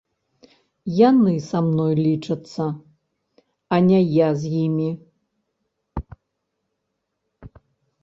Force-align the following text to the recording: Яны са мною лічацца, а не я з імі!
Яны 1.09 1.33
са 1.47 1.59
мною 1.65 1.95
лічацца, 2.07 2.65
а 3.77 3.81
не 3.91 3.99
я 4.03 4.29
з 4.41 4.57
імі! 4.65 4.89